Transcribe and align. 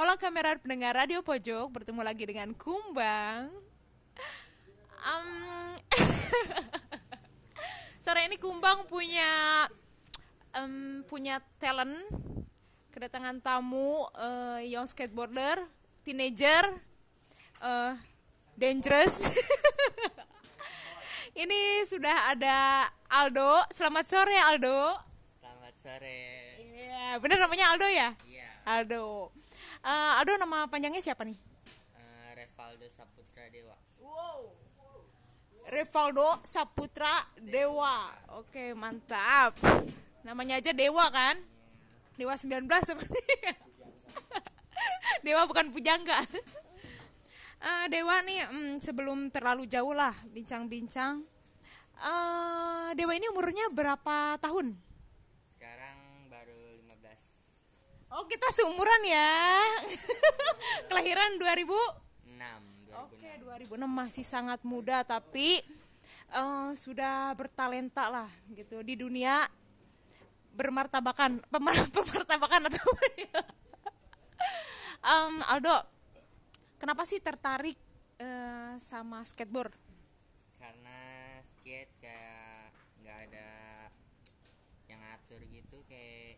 Halo 0.00 0.16
kamera 0.16 0.56
pendengar 0.56 0.96
Radio 0.96 1.20
Pojok, 1.20 1.76
bertemu 1.76 2.00
lagi 2.00 2.24
dengan 2.24 2.56
Kumbang. 2.56 3.52
Um, 4.96 5.28
sore 8.08 8.24
ini 8.24 8.40
Kumbang 8.40 8.88
punya 8.88 9.28
um, 10.56 11.04
punya 11.04 11.44
talent, 11.60 11.92
kedatangan 12.96 13.44
tamu 13.44 14.08
uh, 14.16 14.56
young 14.64 14.88
skateboarder, 14.88 15.68
teenager, 16.00 16.80
uh, 17.60 17.92
dangerous. 18.56 19.20
ini 21.44 21.84
sudah 21.84 22.32
ada 22.32 22.88
Aldo. 23.20 23.68
Selamat 23.68 24.08
sore 24.08 24.40
Aldo. 24.48 24.96
Selamat 25.44 25.76
sore. 25.76 26.24
Iya, 26.56 27.20
bener 27.20 27.36
namanya 27.36 27.76
Aldo 27.76 27.84
ya? 27.84 28.16
Iya. 28.24 28.48
Aldo. 28.64 29.39
Uh, 29.80 30.20
Aldo 30.20 30.36
nama 30.36 30.68
panjangnya 30.68 31.00
siapa 31.00 31.24
nih? 31.24 31.40
Uh, 31.96 32.30
Revaldo 32.36 32.84
Saputra 32.92 33.48
Dewa. 33.48 33.76
Wow. 34.04 34.52
Revaldo 35.72 36.28
Saputra 36.44 37.14
Dewa. 37.40 38.12
Oke, 38.36 38.76
mantap. 38.76 39.56
Namanya 40.20 40.60
aja 40.60 40.76
Dewa 40.76 41.08
kan? 41.08 41.40
Dewa 42.20 42.36
19 42.36 42.68
seperti. 42.84 43.24
Dewa 45.24 45.48
bukan 45.48 45.72
pujangga. 45.72 46.20
Uh, 47.60 47.88
Dewa 47.88 48.20
nih 48.20 48.44
mm, 48.52 48.84
sebelum 48.84 49.32
terlalu 49.32 49.64
jauh 49.64 49.96
lah 49.96 50.12
bincang-bincang. 50.28 51.24
Uh, 51.96 52.92
Dewa 52.92 53.16
ini 53.16 53.32
umurnya 53.32 53.64
berapa 53.72 54.36
tahun? 54.44 54.89
Oh, 58.10 58.26
kita 58.26 58.50
seumuran 58.50 59.02
ya. 59.06 59.30
Kelahiran 60.90 61.38
2000 61.38 61.62
6. 62.26 62.90
2006. 62.90 63.06
Oke, 63.06 63.30
2006 63.70 63.86
masih 63.86 64.24
sangat 64.26 64.60
muda 64.66 65.06
tapi 65.06 65.62
eh, 66.30 66.70
sudah 66.74 67.30
bertalenta 67.38 68.10
lah 68.10 68.30
gitu 68.50 68.82
di 68.82 68.98
dunia 68.98 69.46
bermartabakan 70.58 71.38
pemar- 71.46 71.90
pemartabakan 71.96 72.66
atau? 72.66 72.90
Em, 75.00 75.34
Aldo, 75.46 75.76
kenapa 76.76 77.06
sih 77.06 77.22
tertarik 77.22 77.78
eh, 78.18 78.74
sama 78.82 79.22
skateboard? 79.22 79.72
Karena 80.58 80.98
skate 81.46 81.94
kayak 82.02 82.74
nggak 83.00 83.18
ada 83.30 83.48
yang 84.90 85.00
ngatur 85.00 85.40
gitu 85.46 85.86
kayak 85.86 86.36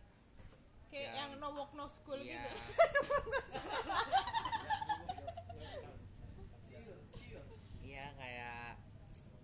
Kayak 0.92 1.08
Ya. 1.08 1.12
yang 1.18 1.30
no 1.40 1.48
walk 1.50 1.72
no 1.72 1.88
school 1.88 2.20
Iya. 2.20 2.36
gitu. 2.36 2.48
Iya 7.82 8.04
kayak 8.16 8.76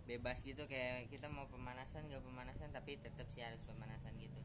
bebas 0.04 0.40
gitu 0.40 0.64
kayak 0.64 1.08
kita 1.08 1.28
mau 1.28 1.44
pemanasan 1.46 2.08
nggak 2.08 2.20
pemanasan 2.20 2.72
tapi 2.72 2.96
tetap 2.96 3.28
sih 3.28 3.40
harus 3.40 3.60
pemanasan 3.62 4.16
gitu. 4.16 4.40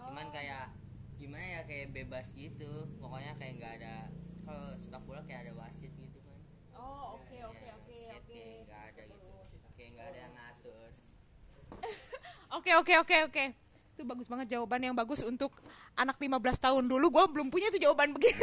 Cuman 0.00 0.30
kayak 0.30 0.70
gimana 1.18 1.44
ya 1.44 1.60
kayak 1.66 1.90
bebas 1.90 2.30
gitu. 2.32 2.86
Pokoknya 2.98 3.34
kayak 3.36 3.54
nggak 3.58 3.72
ada 3.82 3.94
kalau 4.42 4.74
sepak 4.74 5.02
bola 5.02 5.22
kayak 5.22 5.46
ada 5.46 5.54
wasit 5.54 5.90
gitu 5.94 6.18
kan. 6.20 6.38
Oh, 6.74 7.18
oke 7.20 7.34
Ya, 7.34 7.46
oke 7.46 7.66
oke 7.76 7.94
skate 7.94 8.18
oke. 8.18 8.32
kayak 8.32 8.58
nggak 8.66 8.82
ada 8.88 9.02
gitu. 9.06 9.30
Kayak 9.74 9.90
nggak 9.92 10.06
ada 10.08 10.18
yang 10.20 10.34
ngatur. 10.34 10.90
Oke 12.50 12.74
oke 12.74 12.94
oke 12.98 13.16
oke. 13.30 13.44
Itu 14.00 14.08
bagus 14.08 14.32
banget 14.32 14.56
jawaban 14.56 14.80
yang 14.80 14.96
bagus 14.96 15.20
untuk 15.20 15.52
anak 15.92 16.16
15 16.16 16.40
tahun 16.56 16.88
dulu 16.88 17.12
gue 17.12 17.24
belum 17.36 17.52
punya 17.52 17.68
tuh 17.68 17.76
jawaban 17.76 18.16
begitu. 18.16 18.40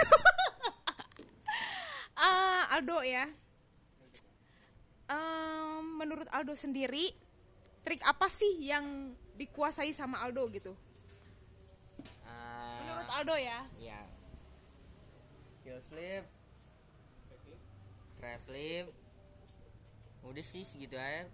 Ah, 2.14 2.70
Aldo 2.78 3.02
ya. 3.02 3.26
Em, 5.10 5.82
menurut 5.98 6.30
Aldo 6.30 6.54
sendiri 6.54 7.10
trik 7.82 8.06
apa 8.06 8.30
sih 8.30 8.70
yang 8.70 9.18
dikuasai 9.34 9.98
sama 9.98 10.22
Aldo 10.22 10.46
gitu? 10.54 10.78
Ah, 12.22 12.78
Menurut 12.86 13.10
Aldo 13.10 13.34
ya. 13.34 13.66
ya 13.82 13.98
heel 15.66 15.82
flip 15.90 16.22
try 18.14 18.38
flip 18.46 18.94
udah 20.22 20.46
sih 20.46 20.62
segitu 20.62 20.96
aja 20.96 21.26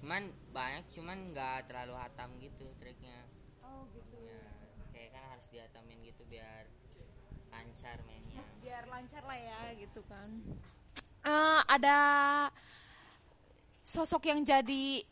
cuman 0.00 0.32
banyak 0.50 0.88
cuman 0.90 1.30
nggak 1.30 1.68
terlalu 1.68 1.94
hatam 2.00 2.32
gitu 2.40 2.64
triknya 2.80 3.28
Oh 3.62 3.84
gitu. 3.92 4.16
ya 4.18 4.40
kayak 4.90 5.12
kan 5.12 5.24
harus 5.30 5.46
dihatamin 5.52 6.00
gitu 6.00 6.17
biar 6.28 6.64
lancar 7.50 7.98
mainnya 8.06 8.44
Biar 8.62 8.84
lancar 8.86 9.22
lah 9.24 9.38
ya 9.38 9.60
gitu 9.80 10.00
kan. 10.06 10.28
Eh, 11.24 11.60
ada 11.68 11.98
sosok 13.82 14.28
yang 14.28 14.44
jadi 14.44 15.02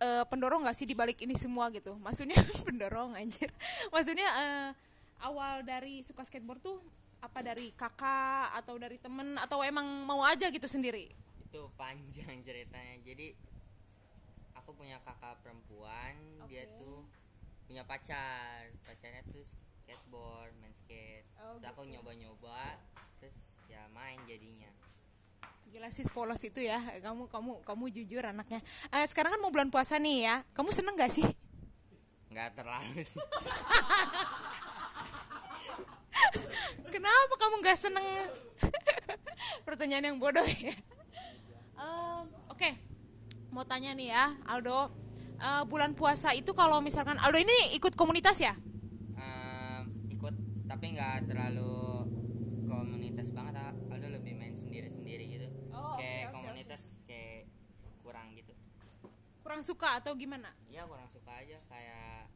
eh, 0.00 0.24
pendorong 0.28 0.68
gak 0.68 0.76
sih 0.76 0.86
di 0.86 0.94
balik 0.94 1.20
ini 1.24 1.34
semua 1.34 1.72
gitu? 1.74 1.96
Maksudnya 1.98 2.38
pendorong 2.68 3.16
anjir. 3.16 3.50
Maksudnya 3.90 4.28
eh, 4.28 4.68
awal 5.26 5.64
dari 5.64 6.04
suka 6.06 6.22
skateboard 6.22 6.62
tuh 6.62 6.78
apa 7.20 7.44
dari 7.44 7.68
kakak 7.76 8.56
atau 8.64 8.80
dari 8.80 8.96
temen 8.96 9.36
atau 9.36 9.60
emang 9.60 9.84
mau 10.08 10.24
aja 10.24 10.48
gitu 10.48 10.64
sendiri? 10.64 11.20
itu 11.50 11.66
panjang 11.74 12.38
ceritanya 12.46 12.96
jadi 13.02 13.34
aku 14.54 14.70
punya 14.78 15.02
kakak 15.02 15.42
perempuan 15.42 16.14
dia 16.46 16.62
Oke. 16.62 16.78
tuh 16.78 16.98
punya 17.66 17.82
pacar 17.82 18.70
pacarnya 18.86 19.26
tuh 19.34 19.42
skateboard 19.90 20.54
main 20.62 20.74
skate 20.78 21.26
Oh, 21.42 21.58
terus 21.58 21.74
aku 21.74 21.82
gitu. 21.82 21.98
nyoba-nyoba 21.98 22.78
terus 23.18 23.34
ya 23.66 23.82
main 23.90 24.22
jadinya 24.22 24.70
Gila 25.70 25.86
sih 25.94 26.02
polos 26.10 26.42
itu 26.42 26.66
ya. 26.66 26.82
Kamu 26.98 27.30
kamu 27.30 27.62
kamu 27.62 27.84
jujur 27.94 28.26
anaknya. 28.26 28.58
Eh, 28.90 29.06
sekarang 29.06 29.30
kan 29.30 29.38
mau 29.38 29.54
bulan 29.54 29.70
puasa 29.70 30.02
nih 30.02 30.26
ya. 30.26 30.42
Kamu 30.50 30.74
seneng 30.74 30.98
gak 30.98 31.14
sih? 31.14 31.22
nggak 32.26 32.58
terlalu 32.58 33.02
sih 33.02 33.18
Kenapa 36.94 37.34
kamu 37.38 37.54
nggak 37.62 37.78
seneng? 37.78 38.06
Pertanyaan 39.66 40.10
yang 40.10 40.18
bodoh 40.18 40.42
ya. 40.42 40.74
Em, 41.78 42.24
Oke, 42.50 42.74
mau 43.54 43.62
tanya 43.62 43.94
nih 43.94 44.10
ya, 44.10 44.34
Aldo. 44.50 44.90
Eh, 45.38 45.62
bulan 45.70 45.94
puasa 45.94 46.34
itu 46.34 46.50
kalau 46.50 46.82
misalkan 46.82 47.14
Aldo 47.18 47.38
ini 47.38 47.78
ikut 47.78 47.94
komunitas 47.94 48.42
ya? 48.42 48.58
Tapi 50.70 50.94
nggak 50.94 51.26
terlalu 51.26 52.06
komunitas 52.64 53.34
banget. 53.34 53.58
Aldo 53.90 54.06
lebih 54.14 54.38
main 54.38 54.54
sendiri-sendiri 54.54 55.24
gitu 55.28 55.46
Oh, 55.74 55.98
kayak 55.98 56.30
oke, 56.30 56.34
komunitas 56.38 56.82
kayak 57.04 57.50
kurang 58.00 58.32
gitu 58.32 58.54
Kurang 59.42 59.60
suka 59.60 59.98
atau 59.98 60.14
gimana? 60.14 60.54
ya 60.70 60.86
kurang 60.86 61.10
suka 61.10 61.34
aja 61.34 61.58
kayak 61.66 62.30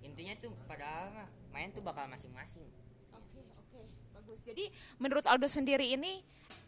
intinya 0.00 0.34
tuh 0.40 0.50
padahal 0.64 1.12
mah 1.12 1.28
main 1.52 1.68
tuh 1.70 1.84
bakal 1.84 2.08
masing-masing 2.08 2.64
Oke, 3.12 3.44
oke, 3.54 3.80
bagus. 4.16 4.40
Jadi 4.42 4.64
menurut 4.96 5.28
Aldo 5.28 5.46
sendiri 5.46 5.92
ini, 5.92 6.24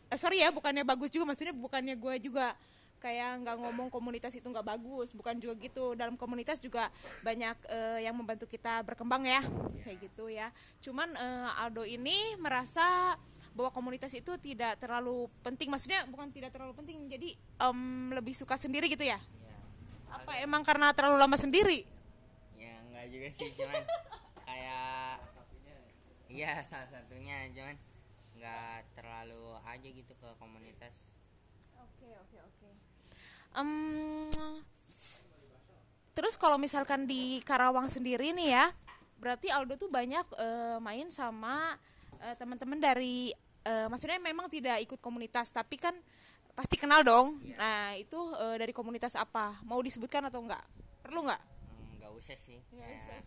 eh, 0.07 0.19
sorry 0.21 0.45
ya, 0.45 0.53
bukannya 0.53 0.85
bagus 0.85 1.09
juga, 1.09 1.33
maksudnya 1.33 1.57
bukannya 1.57 1.97
gue 1.97 2.15
juga 2.21 2.53
kayak 3.01 3.43
nggak 3.43 3.57
ngomong 3.57 3.89
komunitas 3.89 4.37
itu 4.37 4.45
nggak 4.45 4.63
bagus, 4.63 5.17
bukan 5.17 5.41
juga 5.41 5.57
gitu. 5.57 5.97
Dalam 5.97 6.15
komunitas 6.15 6.61
juga 6.61 6.93
banyak 7.25 7.57
eh, 7.67 7.99
yang 8.05 8.15
membantu 8.15 8.45
kita 8.45 8.85
berkembang 8.85 9.25
ya, 9.25 9.41
kayak 9.83 9.99
gitu 10.05 10.29
ya. 10.29 10.53
Cuman 10.85 11.09
eh, 11.17 11.61
Aldo 11.65 11.83
ini 11.83 12.37
merasa 12.37 13.17
bahwa 13.51 13.75
komunitas 13.75 14.15
itu 14.15 14.31
tidak 14.39 14.79
terlalu 14.79 15.27
penting, 15.43 15.67
maksudnya 15.73 16.07
bukan 16.07 16.31
tidak 16.31 16.55
terlalu 16.55 16.71
penting, 16.77 17.11
jadi 17.11 17.35
em, 17.67 18.13
lebih 18.15 18.31
suka 18.31 18.55
sendiri 18.55 18.87
gitu 18.87 19.03
ya? 19.03 19.19
ya 19.19 19.59
Apa 20.15 20.39
emang 20.39 20.63
karena 20.63 20.95
terlalu 20.95 21.19
lama 21.19 21.35
sendiri? 21.35 21.83
ya 22.55 22.79
enggak 22.87 23.11
juga 23.11 23.29
sih 23.35 23.51
cuman 23.59 23.83
kayak 24.47 25.19
iya 26.31 26.63
salah 26.63 26.87
satunya 26.87 27.51
cuman 27.51 27.75
nggak 28.39 28.79
terlalu 28.95 29.43
aja 29.67 29.89
gitu 29.91 30.13
ke 30.15 30.29
komunitas 30.39 30.95
Oke 31.75 32.07
oke 32.17 32.37
oke. 32.39 32.60
Terus 36.15 36.35
kalau 36.39 36.61
misalkan 36.61 37.09
di 37.09 37.43
Karawang 37.43 37.91
sendiri 37.91 38.31
nih 38.37 38.55
ya, 38.55 38.67
berarti 39.19 39.51
Aldo 39.51 39.77
tuh 39.77 39.91
banyak 39.91 40.27
eh, 40.39 40.79
main 40.79 41.09
sama 41.11 41.75
eh, 42.23 42.35
teman-teman 42.39 42.79
dari, 42.79 43.35
eh, 43.67 43.87
maksudnya 43.91 44.21
memang 44.23 44.47
tidak 44.47 44.79
ikut 44.85 45.01
komunitas, 45.03 45.51
tapi 45.51 45.81
kan 45.81 45.97
pasti 46.55 46.77
kenal 46.77 47.01
dong. 47.03 47.41
Nah 47.57 47.97
itu 47.97 48.19
eh, 48.37 48.57
dari 48.61 48.75
komunitas 48.75 49.17
apa? 49.17 49.59
Mau 49.65 49.81
disebutkan 49.81 50.27
atau 50.29 50.45
enggak? 50.45 50.63
Perlu 51.03 51.27
nggak? 51.27 51.43
Hmm, 51.43 51.91
nggak 51.99 52.13
usah 52.15 52.37
sih 52.37 52.61
kayak 52.71 53.21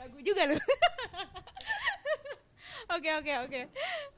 Lagu 0.00 0.18
juga 0.18 0.42
loh. 0.46 0.56
Oke 2.90 3.06
oke 3.14 3.32
oke. 3.46 3.60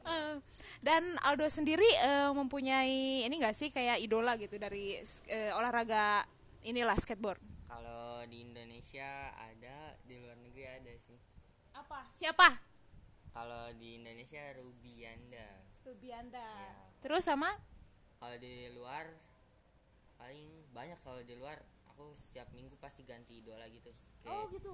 Eh, 0.03 0.35
dan 0.81 1.03
Aldo 1.21 1.45
sendiri 1.47 1.85
eh, 1.85 2.31
mempunyai 2.33 3.21
ini 3.23 3.35
enggak 3.37 3.53
sih 3.53 3.69
kayak 3.69 4.01
idola 4.01 4.33
gitu 4.35 4.57
dari 4.57 4.97
eh, 5.29 5.53
olahraga 5.53 6.25
inilah 6.63 6.97
skateboard. 6.97 7.37
kalau 7.69 8.25
di 8.25 8.41
Indonesia 8.41 9.05
ada 9.35 9.77
di 10.03 10.17
luar 10.17 10.39
negeri 10.39 10.65
ada 10.65 10.93
sih 10.99 11.19
Apa? 11.75 12.07
Siapa? 12.13 12.49
kalau 13.31 13.73
di 13.75 13.97
Indonesia 13.97 14.41
Rubianda 14.55 15.49
Rubianda 15.83 16.41
Iya. 16.41 17.01
terus 17.01 17.25
sama 17.25 17.49
kalau 18.17 18.37
di 18.37 18.69
luar 18.71 19.05
paling 20.17 20.49
banyak 20.71 20.97
kalau 21.01 21.21
di 21.21 21.35
luar 21.35 21.61
aku 21.89 22.13
setiap 22.15 22.49
minggu 22.53 22.77
pasti 22.77 23.03
ganti 23.03 23.41
idola 23.41 23.65
gitu 23.67 23.89
kayak, 24.21 24.31
oh 24.31 24.45
gitu 24.49 24.73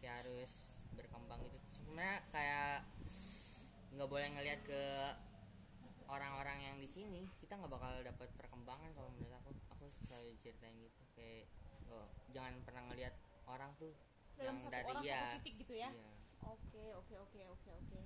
kayak 0.00 0.24
harus 0.24 0.80
berkembang 0.96 1.40
gitu 1.44 1.58
sebenarnya 1.70 2.18
kayak 2.32 2.84
nggak 3.94 4.08
boleh 4.08 4.28
ngelihat 4.32 4.60
ke 4.64 4.82
orang-orang 6.10 6.58
yang 6.58 6.76
di 6.82 6.88
sini 6.90 7.28
kita 7.38 7.54
nggak 7.54 7.70
bakal 7.70 7.92
dapat 8.02 8.28
perkembangan 8.34 8.90
kalau 8.96 9.12
menurut 9.14 9.36
aku 9.38 9.54
aku 9.70 9.86
selalu 10.08 10.34
ceritain 10.42 10.74
gitu 10.82 11.02
kayak 11.14 11.46
oh, 11.92 12.10
jangan 12.34 12.58
pernah 12.66 12.82
ngelihat 12.90 13.14
orang 13.46 13.70
tuh 13.78 13.94
dalam 14.34 14.56
yang 14.56 14.56
satu 14.58 14.72
dari 14.74 14.90
orang 14.90 15.02
ya 15.06 15.20
satu 15.20 15.36
titik 15.38 15.54
gitu 15.62 15.74
ya 15.78 15.90
iya. 15.92 16.10
Oke 16.48 16.84
oke 16.96 17.14
oke 17.20 17.40
oke 17.52 17.70
oke. 17.84 18.00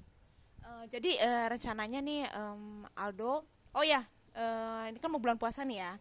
Eh, 0.65 0.85
jadi 0.91 1.11
eh, 1.23 1.47
rencananya 1.47 2.01
nih 2.03 2.27
em, 2.35 2.83
Aldo, 2.99 3.47
oh 3.77 3.85
ya 3.85 4.03
eh, 4.35 4.91
ini 4.91 4.99
kan 4.99 5.13
mau 5.13 5.23
bulan 5.23 5.39
puasa 5.39 5.63
nih 5.63 5.79
ya. 5.85 5.93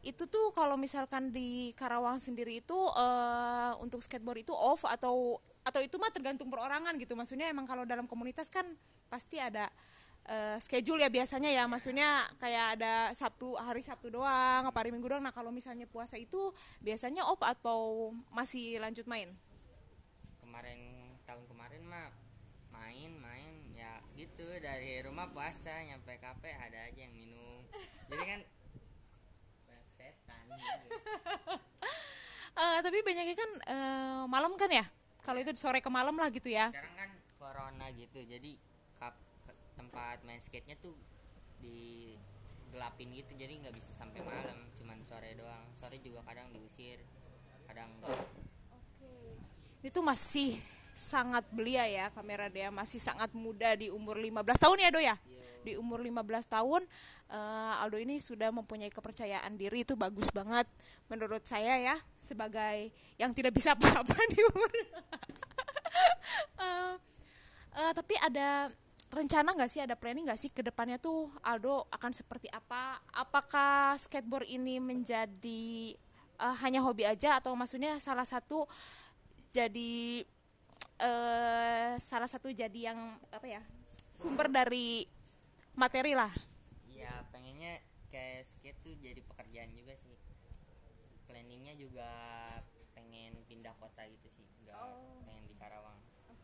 Itu 0.00 0.24
tuh 0.26 0.52
kalau 0.56 0.80
misalkan 0.80 1.28
di 1.28 1.76
Karawang 1.76 2.16
sendiri 2.20 2.64
itu 2.64 2.78
eh, 2.96 3.72
untuk 3.80 4.00
skateboard 4.00 4.44
itu 4.44 4.54
off 4.56 4.88
atau 4.88 5.38
atau 5.60 5.80
itu 5.84 6.00
mah 6.00 6.08
tergantung 6.08 6.48
perorangan 6.48 6.96
gitu. 6.96 7.12
Maksudnya 7.12 7.52
emang 7.52 7.68
kalau 7.68 7.84
dalam 7.84 8.08
komunitas 8.08 8.48
kan 8.48 8.64
pasti 9.12 9.36
ada 9.36 9.68
eh, 10.24 10.56
schedule 10.60 11.04
ya 11.04 11.12
biasanya 11.12 11.52
ya. 11.52 11.68
Maksudnya 11.68 12.24
kayak 12.40 12.80
ada 12.80 13.12
Sabtu 13.12 13.56
hari 13.60 13.84
Sabtu 13.84 14.08
doang, 14.08 14.64
apa 14.64 14.76
hari 14.80 14.88
Minggu 14.90 15.08
doang. 15.08 15.24
Nah 15.24 15.36
kalau 15.36 15.52
misalnya 15.52 15.84
puasa 15.84 16.16
itu 16.16 16.52
biasanya 16.80 17.28
off 17.28 17.44
atau 17.44 18.12
masih 18.32 18.80
lanjut 18.80 19.04
main? 19.04 19.36
kemarin 20.50 20.82
tahun 21.30 21.46
kemarin 21.46 21.82
mah 21.86 22.10
main 22.74 23.12
main 23.22 23.54
ya 23.70 24.02
gitu 24.18 24.44
dari 24.58 24.98
rumah 25.00 25.30
puasa 25.30 25.70
nyampe 25.86 26.18
kafe 26.18 26.50
ada 26.58 26.90
aja 26.90 27.06
yang 27.06 27.14
minum 27.14 27.62
jadi 28.10 28.24
kan 28.26 28.40
Eh, 32.60 32.78
tapi 32.84 33.00
banyaknya 33.00 33.32
kan 33.32 33.50
eh, 33.64 34.22
malam 34.28 34.52
kan 34.60 34.68
ya? 34.68 34.84
Kalau 35.24 35.40
itu 35.40 35.48
sore 35.56 35.80
ke 35.80 35.88
malam 35.88 36.12
lah 36.20 36.28
gitu 36.28 36.52
ya. 36.52 36.68
sekarang 36.68 36.92
kan 36.92 37.10
corona 37.40 37.86
gitu 37.96 38.20
jadi 38.20 38.60
kap 39.00 39.16
tempat 39.80 40.20
main 40.28 40.36
skate 40.44 40.68
nya 40.68 40.76
tuh 40.76 40.92
di 41.56 42.12
gelapin 42.68 43.08
gitu 43.16 43.32
jadi 43.32 43.64
nggak 43.64 43.72
bisa 43.72 43.96
sampai 43.96 44.20
malam 44.20 44.68
cuman 44.76 45.00
sore 45.08 45.32
doang 45.34 45.64
sore 45.72 46.04
juga 46.04 46.20
kadang 46.28 46.52
diusir 46.52 47.00
kadang 47.64 47.96
enggak 47.96 48.20
Itu 49.80 50.04
masih 50.04 50.60
sangat 50.92 51.48
belia 51.48 51.88
ya 51.88 52.12
kamera 52.12 52.52
dia 52.52 52.68
masih 52.68 53.00
sangat 53.00 53.32
muda 53.32 53.72
di 53.72 53.88
umur 53.88 54.20
15 54.20 54.36
tahun 54.60 54.78
ya 54.84 54.90
Do 54.92 55.00
ya. 55.00 55.16
Di 55.60 55.76
umur 55.76 56.00
15 56.00 56.24
tahun 56.48 56.82
eh, 57.28 57.82
Aldo 57.84 58.00
ini 58.00 58.16
sudah 58.18 58.48
mempunyai 58.50 58.88
kepercayaan 58.88 59.54
diri 59.60 59.84
itu 59.84 59.94
bagus 59.94 60.32
banget 60.32 60.64
menurut 61.12 61.44
saya 61.44 61.76
ya 61.76 61.96
sebagai 62.24 62.94
yang 63.18 63.34
tidak 63.34 63.56
bisa 63.56 63.72
apa-apa 63.76 64.16
di 64.32 64.40
umur. 64.44 64.72
Eh, 66.60 66.94
eh, 67.76 67.92
tapi 67.96 68.14
ada 68.20 68.70
rencana 69.10 69.50
nggak 69.58 69.70
sih 69.70 69.82
ada 69.82 69.98
planning 69.98 70.30
nggak 70.30 70.38
sih 70.38 70.50
ke 70.54 70.62
depannya 70.62 71.02
tuh 71.02 71.34
Aldo 71.42 71.90
akan 71.90 72.12
seperti 72.14 72.46
apa 72.52 73.02
apakah 73.10 73.98
skateboard 73.98 74.46
ini 74.46 74.78
menjadi 74.78 75.96
eh, 76.38 76.56
hanya 76.62 76.80
hobi 76.86 77.04
aja 77.10 77.42
atau 77.42 77.58
maksudnya 77.58 77.98
salah 77.98 78.24
satu 78.24 78.70
jadi 79.50 80.22
eh 81.00 81.92
salah 81.98 82.28
satu 82.30 82.52
jadi 82.54 82.92
yang 82.92 82.98
apa 83.34 83.46
ya 83.48 83.62
sumber 84.14 84.46
dari 84.46 85.02
materi 85.74 86.12
lah. 86.12 86.30
Iya 86.86 87.24
pengennya 87.30 87.80
kayak 88.10 88.46
skate 88.46 88.78
tuh 88.82 88.94
jadi 88.98 89.20
pekerjaan 89.22 89.70
juga 89.72 89.94
sih. 89.96 90.16
Planningnya 91.26 91.78
juga 91.78 92.10
pengen 92.92 93.38
pindah 93.46 93.74
kota 93.78 94.02
gitu 94.04 94.28
sih 94.28 94.46
nggak 94.62 94.74
Oh. 94.76 95.22
pengen 95.24 95.46
di 95.46 95.54
Karawang. 95.54 95.98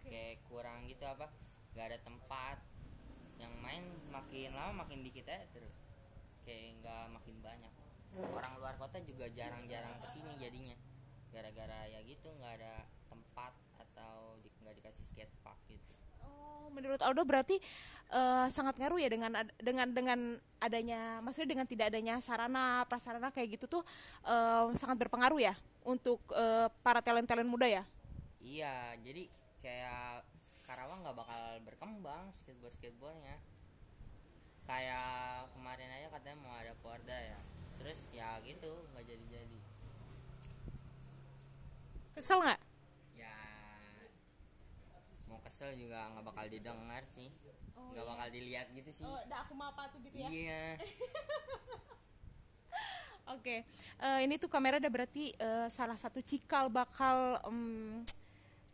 Kayak 0.06 0.46
kurang 0.46 0.86
gitu 0.86 1.02
apa 1.04 1.26
nggak 1.74 1.86
ada 1.92 1.98
tempat. 2.00 2.58
Yang 3.36 3.52
main 3.60 3.84
makin 4.08 4.50
lama 4.54 4.86
makin 4.86 5.02
dikit 5.02 5.26
aja 5.28 5.44
terus. 5.50 5.76
Kayak 6.46 6.80
nggak 6.80 7.04
makin 7.12 7.36
banyak. 7.42 7.72
Orang 8.16 8.56
luar 8.56 8.78
kota 8.78 8.96
juga 9.02 9.28
jarang-jarang 9.28 10.00
ke 10.00 10.08
sini 10.08 10.32
jadinya. 10.38 10.76
Gara-gara 11.28 11.84
ya 11.84 12.00
gitu 12.00 12.32
nggak 12.32 12.62
ada 12.62 12.86
tempat 13.12 13.52
atau 13.76 14.40
di- 14.40 14.54
nggak 14.62 14.76
dikasih 14.80 15.04
skate 15.04 15.34
park 15.44 15.58
gitu 15.68 15.92
Oh, 16.66 16.70
menurut 16.74 16.98
Aldo 16.98 17.22
berarti 17.22 17.62
eh, 18.10 18.46
sangat 18.50 18.74
ngaruh 18.82 18.98
ya 18.98 19.06
dengan 19.06 19.30
dengan 19.62 19.86
dengan 19.94 20.18
adanya 20.58 21.22
maksudnya 21.22 21.54
dengan 21.54 21.66
tidak 21.70 21.94
adanya 21.94 22.18
sarana 22.18 22.82
prasarana 22.90 23.30
kayak 23.30 23.54
gitu 23.54 23.70
tuh 23.70 23.82
eh, 24.26 24.66
sangat 24.74 24.98
berpengaruh 25.06 25.38
ya 25.38 25.54
untuk 25.86 26.18
eh, 26.34 26.66
para 26.82 26.98
talent 26.98 27.30
talent 27.30 27.46
muda 27.46 27.70
ya 27.70 27.86
Iya, 28.46 28.94
jadi 29.02 29.26
kayak 29.58 30.22
Karawang 30.66 31.02
nggak 31.02 31.18
bakal 31.18 31.42
berkembang 31.66 32.30
skateboard 32.30 32.74
skateboardnya. 32.78 33.38
Kayak 34.66 35.50
kemarin 35.54 35.90
aja 35.90 36.06
katanya 36.14 36.38
mau 36.42 36.54
ada 36.54 36.74
Porda 36.78 37.14
ya, 37.14 37.38
terus 37.82 37.98
ya 38.14 38.38
gitu 38.46 38.70
nggak 38.94 39.02
jadi 39.06 39.24
jadi. 39.30 39.58
kesel 42.16 42.40
nggak 42.40 42.60
kesel 45.56 45.72
juga 45.72 46.12
nggak 46.12 46.24
bakal 46.28 46.44
didengar 46.52 47.00
sih, 47.16 47.32
nggak 47.72 48.04
bakal 48.04 48.28
dilihat 48.28 48.68
gitu 48.76 48.92
sih. 48.92 49.08
oh 49.08 49.16
aku 49.24 49.56
mau 49.56 49.72
apa 49.72 49.88
tuh 49.88 50.04
gitu 50.04 50.20
ya 50.20 50.28
Iya, 50.28 50.76
Oke, 53.32 53.64
eh, 54.04 54.18
ini 54.20 54.36
tuh 54.36 54.52
kamera 54.52 54.76
ada 54.76 54.92
berarti 54.92 55.32
eh, 55.32 55.68
salah 55.72 55.96
satu 55.96 56.20
cikal 56.20 56.68
bakal 56.68 57.40
em, 57.48 58.04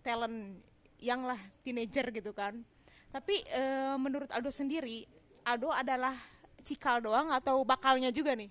talent 0.02 0.58
yang 0.98 1.22
lah 1.22 1.38
teenager 1.62 2.10
gitu 2.10 2.34
kan. 2.34 2.66
Tapi 3.14 3.46
eh, 3.46 3.94
menurut 3.94 4.34
Aldo 4.34 4.50
sendiri, 4.50 5.06
Aldo 5.46 5.70
adalah 5.70 6.18
cikal 6.66 6.98
doang 6.98 7.30
atau 7.30 7.62
bakalnya 7.62 8.10
juga 8.10 8.34
nih? 8.34 8.50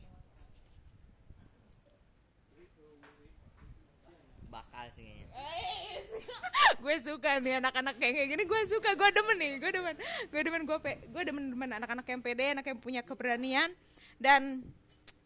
bakal 4.47 4.87
sih 4.95 5.03
kayaknya. 5.03 5.27
Gue 6.79 6.95
suka 7.03 7.43
nih 7.43 7.59
anak-anak 7.59 7.99
kayak 7.99 8.31
gini, 8.31 8.43
gue 8.47 8.61
suka, 8.71 8.95
gue 8.95 9.09
demen 9.11 9.37
nih, 9.37 9.51
gue 9.59 9.71
demen, 9.73 9.95
gue 10.31 10.41
demen 10.41 10.61
gue 10.63 10.77
pe, 10.79 11.03
gue 11.11 11.23
demen 11.27 11.51
demen 11.51 11.69
anak-anak 11.75 12.07
yang 12.07 12.21
pede, 12.23 12.55
anak 12.55 12.65
yang 12.69 12.79
punya 12.79 13.01
keberanian 13.03 13.75
dan 14.21 14.63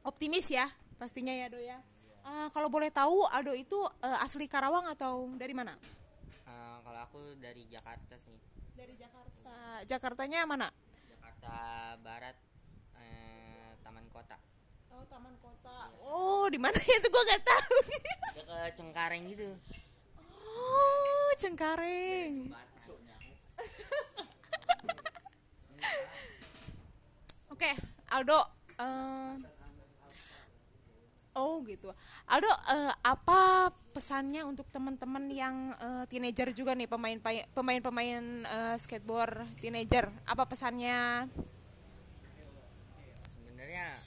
optimis 0.02 0.50
ya 0.50 0.66
pastinya 0.96 1.34
ya 1.36 1.52
Do 1.52 1.60
ya. 1.62 1.78
Eh, 2.26 2.48
kalau 2.50 2.74
boleh 2.74 2.90
tahu 2.90 3.30
Aldo 3.30 3.54
itu 3.54 3.78
eh, 4.02 4.26
asli 4.26 4.50
Karawang 4.50 4.90
atau 4.90 5.30
dari 5.38 5.54
mana? 5.54 5.78
Eh, 6.50 6.78
kalau 6.82 7.00
aku 7.06 7.22
dari 7.38 7.70
Jakarta 7.70 8.18
sih, 8.18 8.38
Dari 8.76 8.98
Jakarta. 8.98 9.86
Jakartanya 9.88 10.44
mana? 10.44 10.68
Jakarta 11.08 11.54
Barat, 12.04 12.36
Taman 13.86 14.06
Kota. 14.10 14.36
Oh, 14.90 15.04
Taman 15.06 15.36
Kota. 15.38 15.94
Oh, 16.02 16.50
di 16.50 16.58
mana 16.58 16.76
itu 16.82 17.08
gua 17.08 17.24
gak 17.30 17.44
tahu. 17.46 17.78
Dekat 18.36 18.72
Cengkareng 18.74 19.24
gitu. 19.30 19.54
Oh, 20.46 21.30
Cengkareng. 21.36 22.50
Oke, 27.54 27.72
Aldo. 28.14 28.40
eh, 28.76 29.36
oh, 31.36 31.64
gitu. 31.68 31.92
Aldo, 32.30 32.48
eh, 32.48 32.94
apa 33.04 33.72
pesannya 33.92 34.46
untuk 34.46 34.68
teman-teman 34.72 35.30
yang 35.32 35.74
eh, 35.80 36.06
teenager 36.08 36.54
juga 36.54 36.76
nih 36.76 36.88
pemain 36.88 37.20
pemain-pemain 37.52 38.24
eh, 38.46 38.78
skateboard 38.80 39.48
teenager? 39.60 40.10
Apa 40.30 40.46
pesannya? 40.46 41.28
sebenarnya 43.66 43.98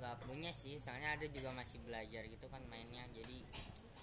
nggak 0.00 0.16
punya 0.24 0.50
sih 0.50 0.80
soalnya 0.80 1.20
ada 1.20 1.26
juga 1.28 1.52
masih 1.52 1.78
belajar 1.84 2.24
gitu 2.26 2.48
kan 2.48 2.64
mainnya 2.66 3.04
jadi 3.12 3.44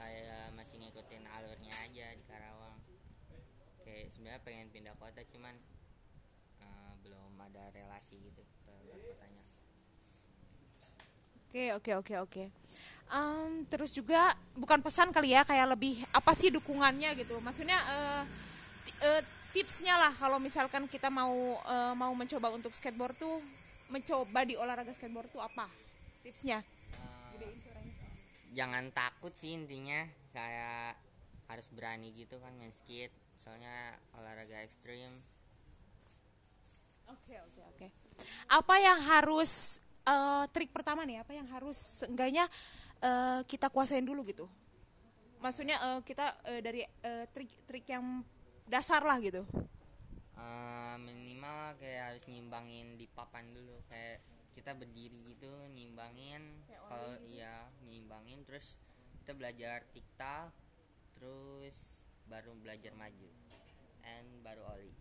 kayak 0.02 0.58
masih 0.58 0.82
ngikutin 0.82 1.24
alurnya 1.30 1.74
aja 1.86 2.08
di 2.18 2.24
Karawang 2.26 2.74
kayak 3.86 4.10
sebenarnya 4.10 4.42
pengen 4.42 4.68
pindah 4.74 4.98
kota 4.98 5.22
cuman 5.30 5.54
eh, 6.58 6.94
belum 7.06 7.38
ada 7.38 7.70
relasi 7.70 8.18
gitu 8.18 8.42
ke 8.66 8.74
luar 8.90 8.98
kotanya 8.98 9.46
Oke 11.52 11.76
oke 11.76 11.92
oke 12.00 12.14
oke. 12.24 12.44
Em, 13.12 13.52
terus 13.68 13.92
juga 13.92 14.32
bukan 14.56 14.80
pesan 14.80 15.12
kali 15.12 15.36
ya 15.36 15.44
kayak 15.44 15.76
lebih 15.76 16.00
apa 16.16 16.32
sih 16.32 16.48
dukungannya 16.48 17.12
gitu. 17.20 17.44
Maksudnya 17.44 17.76
ti- 18.88 18.96
eh, 19.04 19.20
tipsnya 19.52 20.00
lah 20.00 20.16
kalau 20.16 20.40
misalkan 20.40 20.88
kita 20.88 21.12
mau 21.12 21.36
eh, 21.60 21.92
mau 21.92 22.16
mencoba 22.16 22.56
untuk 22.56 22.72
skateboard 22.72 23.20
tuh 23.20 23.44
mencoba 23.92 24.48
di 24.48 24.56
olahraga 24.56 24.96
skateboard 24.96 25.28
tuh 25.28 25.44
apa 25.44 25.68
tipsnya? 26.24 26.64
Jangan 28.52 28.92
takut 28.92 29.32
sih 29.32 29.56
intinya 29.56 30.04
kayak 30.36 31.00
harus 31.48 31.68
berani 31.72 32.12
gitu 32.16 32.40
kan 32.40 32.56
main 32.56 32.72
skate 32.72 33.12
soalnya 33.40 34.00
olahraga 34.16 34.64
ekstrim 34.64 35.12
Oke 37.12 37.36
oke 37.36 37.62
oke. 37.76 37.88
Apa 38.48 38.76
yang 38.80 39.00
harus 39.04 39.84
eh, 40.08 40.46
trik 40.56 40.72
pertama 40.72 41.04
nih? 41.04 41.20
Apa 41.20 41.36
yang 41.36 41.48
harus 41.52 42.04
seenggaknya 42.04 42.48
eh, 43.04 43.44
kita 43.44 43.68
kuasain 43.68 44.08
dulu 44.08 44.24
gitu? 44.24 44.48
Maksudnya 45.44 45.76
eh, 45.76 46.00
kita 46.08 46.40
eh, 46.48 46.62
dari 46.64 46.82
eh, 46.88 47.26
trik-trik 47.36 47.84
yang 47.92 48.24
dasar 48.64 49.04
lah 49.04 49.20
gitu. 49.20 49.44
Eh, 50.40 50.96
minimal 51.04 51.76
kayak 51.78 52.16
harus 52.16 52.24
nyimbangin 52.32 52.96
di 52.96 53.06
papan 53.12 53.52
dulu 53.52 53.76
kayak 53.92 54.24
kita 54.62 54.78
berdiri 54.78 55.26
gitu 55.26 55.50
nyimbangin 55.74 56.62
kalau 56.70 57.18
gitu. 57.18 57.34
iya 57.34 57.66
nyimbangin 57.82 58.46
terus 58.46 58.78
kita 59.26 59.34
belajar 59.34 59.82
tiktak 59.90 60.54
terus 61.18 61.74
baru 62.30 62.54
belajar 62.62 62.94
maju 62.94 63.30
and 64.06 64.30
baru 64.46 64.62
oli 64.78 64.94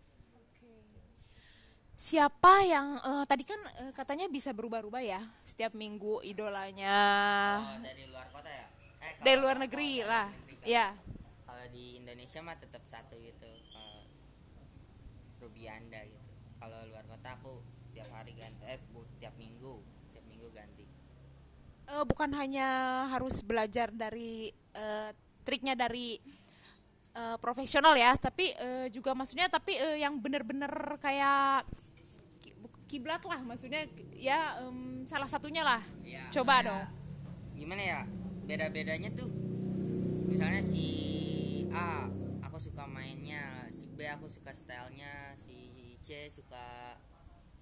Siapa 2.01 2.65
yang 2.65 2.97
eh, 2.97 3.25
tadi 3.29 3.45
kan 3.45 3.61
eh, 3.85 3.93
katanya 3.93 4.25
bisa 4.25 4.49
berubah-ubah 4.49 5.05
ya 5.05 5.21
setiap 5.45 5.77
minggu 5.77 6.25
idolanya 6.25 6.97
oh 7.61 7.77
dari 7.85 8.09
luar 8.09 8.25
kota 8.33 8.49
ya 8.49 8.65
eh, 9.05 9.13
dari 9.21 9.37
luar 9.37 9.61
negeri 9.61 10.01
lah. 10.01 10.33
negeri. 10.33 10.57
Ya. 10.65 10.97
kalau 11.45 11.65
di 11.69 12.01
Indonesia 12.01 12.41
mah 12.41 12.57
tetap 12.57 12.81
satu 12.89 13.13
gitu 13.21 13.45
kalau 13.45 14.09
Rubianda 15.45 16.01
gitu 16.01 16.33
kalau 16.57 16.81
luar 16.89 17.05
kota 17.05 17.37
aku 17.37 17.61
tiap 18.01 18.11
hari 18.17 18.33
ganti 18.33 18.65
eh 18.65 18.81
bu, 18.89 19.05
tiap 19.21 19.37
minggu 19.37 19.73
tiap 20.11 20.25
minggu 20.25 20.49
ganti 20.49 20.85
Eh, 21.91 22.05
bukan 22.07 22.31
hanya 22.39 22.67
harus 23.11 23.43
belajar 23.43 23.91
dari 23.91 24.47
eh, 24.71 25.09
triknya 25.43 25.75
dari 25.75 26.15
eh, 27.11 27.37
profesional 27.41 27.91
ya, 27.99 28.15
tapi 28.15 28.47
eh, 28.47 28.87
juga 28.93 29.11
maksudnya 29.11 29.51
tapi 29.51 29.75
eh, 29.75 29.99
yang 29.99 30.15
bener-bener 30.23 30.71
kayak 31.03 31.67
kiblat 32.87 33.19
lah, 33.27 33.39
maksudnya 33.43 33.87
ya 34.15 34.63
em, 34.67 35.03
salah 35.07 35.27
satunya 35.27 35.63
lah. 35.63 35.83
Ya, 36.03 36.27
Coba 36.31 36.59
kayak 36.59 36.67
dong. 36.67 36.83
Gimana 37.59 37.81
ya? 37.83 38.01
Beda-bedanya 38.47 39.11
tuh. 39.15 39.31
Misalnya 40.31 40.63
si 40.63 40.87
A 41.75 42.07
aku 42.43 42.59
suka 42.59 42.87
mainnya, 42.87 43.67
si 43.71 43.87
B 43.91 44.03
aku 44.07 44.27
suka 44.27 44.51
stylenya, 44.55 45.39
si 45.43 45.95
C 46.03 46.27
suka 46.31 46.95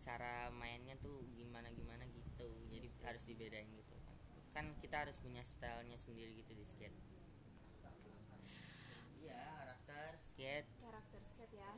cara 0.09 0.49
mainnya 0.57 0.97
tuh 0.97 1.21
gimana 1.37 1.69
gimana 1.69 2.01
gitu. 2.09 2.49
Jadi 2.73 2.89
harus 3.05 3.21
dibedain 3.29 3.69
gitu 3.69 3.93
kan. 4.01 4.17
Kan 4.57 4.65
kita 4.81 5.05
harus 5.05 5.21
punya 5.21 5.45
stylenya 5.45 6.01
sendiri 6.01 6.33
gitu 6.41 6.57
di 6.57 6.65
skate. 6.65 6.97
Iya, 9.21 9.45
karakter 9.61 10.09
skate. 10.17 10.69
Karakter 10.81 11.21
skate 11.21 11.53
ya. 11.61 11.71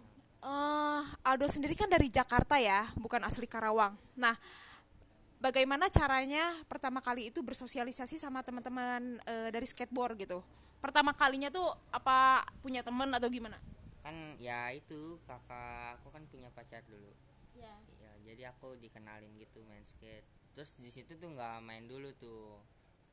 Eh, 0.47 1.03
Aldo 1.27 1.47
sendiri 1.51 1.75
kan 1.75 1.91
dari 1.91 2.07
Jakarta 2.07 2.55
ya, 2.55 2.87
bukan 2.95 3.19
asli 3.27 3.51
Karawang. 3.51 3.99
Nah, 4.15 4.33
bagaimana 5.43 5.91
caranya 5.91 6.55
pertama 6.71 7.03
kali 7.03 7.27
itu 7.35 7.43
bersosialisasi 7.43 8.15
sama 8.15 8.47
teman-teman 8.47 9.19
eh, 9.27 9.51
dari 9.51 9.67
skateboard 9.67 10.15
gitu? 10.23 10.39
Pertama 10.79 11.11
kalinya 11.11 11.51
tuh 11.51 11.67
apa 11.91 12.47
punya 12.63 12.79
temen 12.79 13.11
atau 13.11 13.27
gimana? 13.27 13.59
Kan 14.01 14.39
ya 14.41 14.71
itu 14.73 15.19
kakak 15.27 15.99
aku 15.99 16.15
kan 16.15 16.23
punya 16.31 16.47
pacar 16.55 16.81
dulu. 16.87 17.11
Ya. 17.53 17.75
Jadi 18.21 18.43
aku 18.47 18.77
dikenalin 18.77 19.33
gitu 19.37 19.65
main 19.65 19.83
skate. 19.85 20.25
Terus 20.51 20.75
di 20.77 20.91
situ 20.91 21.15
tuh 21.15 21.31
nggak 21.31 21.63
main 21.63 21.87
dulu 21.87 22.11
tuh, 22.19 22.59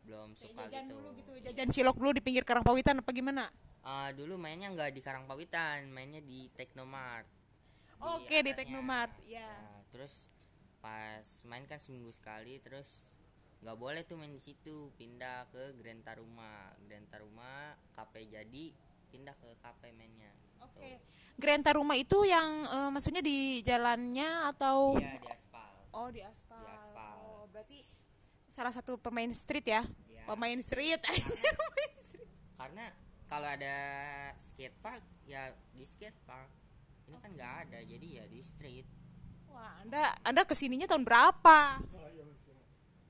belum 0.07 0.35
suka 0.35 0.67
jajan 0.67 0.87
gitu. 0.89 0.95
dulu 0.99 1.09
gitu, 1.15 1.31
jajan 1.45 1.69
cilok 1.71 1.97
dulu 1.99 2.11
di 2.17 2.23
pinggir 2.23 2.45
Karangpawitan 2.47 3.03
apa 3.03 3.11
gimana? 3.15 3.51
Ah, 3.87 4.11
dulu 4.11 4.35
mainnya 4.37 4.69
nggak 4.75 4.91
di 4.91 5.01
Karangpawitan, 5.01 5.89
mainnya 5.95 6.19
di 6.21 6.51
Teknomart. 6.55 7.27
Oke 7.99 8.43
di 8.43 8.51
atasnya. 8.55 8.59
Teknomart, 8.63 9.13
ya. 9.27 9.49
Nah, 9.49 9.83
terus 9.91 10.31
pas 10.79 11.27
main 11.47 11.67
kan 11.67 11.83
seminggu 11.83 12.15
sekali, 12.15 12.63
terus 12.63 13.11
nggak 13.59 13.79
boleh 13.79 14.03
tuh 14.07 14.15
main 14.19 14.31
di 14.31 14.43
situ, 14.43 14.95
pindah 14.95 15.51
ke 15.51 15.75
Grand 15.79 16.03
Taruma. 16.07 16.75
Grand 16.87 17.07
Taruma, 17.11 17.75
KP 17.99 18.31
jadi, 18.31 18.71
pindah 19.11 19.35
ke 19.35 19.51
KP 19.59 19.95
mainnya. 19.95 20.31
Oke. 20.75 21.01
Grand 21.37 21.63
Taruma 21.63 21.95
itu 21.95 22.19
yang 22.23 22.65
eh, 22.65 22.91
maksudnya 22.91 23.23
di 23.23 23.63
jalannya 23.63 24.51
atau 24.51 24.99
Iya 24.99 25.17
di 25.17 25.29
aspal. 25.29 25.69
oh 25.93 26.09
di 26.09 26.21
aspal. 26.21 26.59
Di 26.59 26.71
aspal. 26.75 27.13
Oh, 27.21 27.45
berarti 27.49 27.79
salah 28.49 28.73
satu 28.75 28.99
pemain 28.99 29.31
street 29.31 29.67
ya. 29.67 29.83
Iya. 30.09 30.25
Pemain 30.29 30.61
street. 30.61 31.01
karena 32.59 32.85
kalau 33.25 33.49
ada 33.49 33.77
skate 34.37 34.75
park 34.79 35.01
ya 35.25 35.49
di 35.73 35.85
skate 35.85 36.17
park 36.27 36.51
ini 37.07 37.17
kan 37.17 37.31
nggak 37.33 37.55
ada 37.65 37.79
jadi 37.81 38.07
ya 38.21 38.25
di 38.27 38.41
street 38.43 38.85
Wah, 39.49 39.81
Anda 39.81 40.13
Anda 40.21 40.43
ke 40.45 40.53
sininya 40.53 40.85
tahun 40.85 41.07
berapa? 41.07 41.81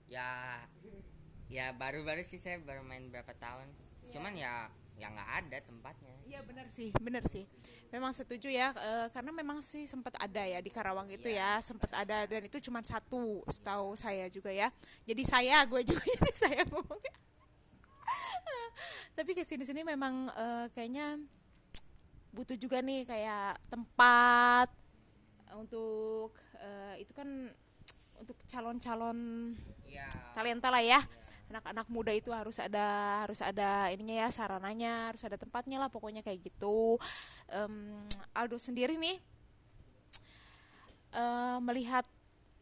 ya 0.08 0.56
ya 1.48 1.72
baru-baru 1.76 2.24
sih 2.24 2.40
saya 2.40 2.56
baru 2.60 2.80
main 2.80 3.08
berapa 3.08 3.32
tahun 3.36 3.68
cuman 4.08 4.32
ya 4.36 4.72
ya 4.98 5.06
nggak 5.14 5.30
ada 5.42 5.58
tempatnya 5.62 6.18
Iya 6.28 6.44
benar 6.44 6.68
sih, 6.68 6.92
benar 7.00 7.24
sih. 7.24 7.48
Memang 7.88 8.12
setuju 8.12 8.52
ya, 8.52 8.76
eh, 8.76 9.08
karena 9.16 9.32
memang 9.32 9.64
sih 9.64 9.88
sempat 9.88 10.12
ada 10.20 10.44
ya 10.44 10.60
di 10.60 10.68
Karawang 10.68 11.08
itu 11.08 11.24
ya, 11.24 11.56
sempat 11.64 11.88
ada 11.96 12.28
dan 12.28 12.44
itu 12.44 12.60
cuma 12.68 12.84
satu, 12.84 13.40
setahu 13.48 13.96
saya 13.96 14.28
juga 14.28 14.52
ya. 14.52 14.68
Jadi 15.08 15.24
saya, 15.24 15.64
gue 15.72 15.88
juga 15.88 16.04
ini 16.04 16.32
saya 16.36 16.68
ngomong. 16.68 17.00
Tapi 19.16 19.30
ke 19.32 19.40
sini 19.40 19.64
sini 19.64 19.80
memang 19.88 20.28
eh, 20.36 20.66
kayaknya 20.76 21.16
butuh 22.36 22.60
juga 22.60 22.84
nih 22.84 23.08
kayak 23.08 23.56
tempat 23.72 24.68
untuk 25.56 26.36
eh, 26.60 27.00
itu 27.00 27.16
kan 27.16 27.48
untuk 28.20 28.36
calon-calon 28.44 29.16
ya 29.88 30.04
talenta 30.36 30.68
lah 30.68 30.84
ya 30.84 31.00
anak-anak 31.48 31.86
muda 31.88 32.12
itu 32.12 32.28
harus 32.32 32.60
ada 32.60 32.86
harus 33.24 33.40
ada 33.40 33.88
ininya 33.88 34.24
ya 34.24 34.28
sarananya 34.28 35.12
harus 35.12 35.24
ada 35.24 35.36
tempatnya 35.40 35.80
lah 35.80 35.88
pokoknya 35.88 36.20
kayak 36.20 36.44
gitu. 36.44 36.96
Em, 37.48 38.04
Aldo 38.36 38.60
sendiri 38.60 38.96
nih 39.00 39.16
eh, 41.16 41.58
melihat 41.64 42.04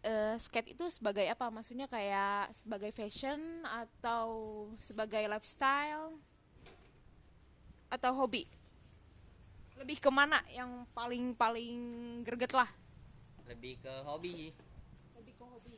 eh, 0.06 0.38
skate 0.38 0.78
itu 0.78 0.86
sebagai 0.90 1.26
apa? 1.26 1.50
Maksudnya 1.50 1.90
kayak 1.90 2.54
sebagai 2.54 2.90
fashion 2.94 3.40
atau 3.66 4.28
sebagai 4.78 5.26
lifestyle? 5.26 6.18
Atau 7.90 8.14
hobi? 8.14 8.46
Lebih 9.76 9.98
ke 10.00 10.10
mana 10.10 10.40
yang 10.50 10.88
paling 10.96 11.36
paling 11.36 11.76
greget 12.24 12.50
lah 12.54 12.70
lebih 13.46 13.78
ke 13.78 13.92
hobi 14.02 14.50